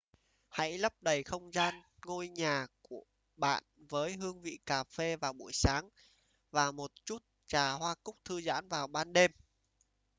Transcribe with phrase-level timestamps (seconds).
[0.49, 2.67] hãy lấp đầy không gian ngôi nhà
[3.37, 5.89] bạn với hương vị cà phê vào buổi sáng
[6.51, 9.31] và một chút trà hoa cúc thư giãn vào ban đêm